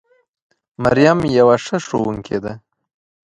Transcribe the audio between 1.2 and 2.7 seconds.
يوه ښه ښوونکې ده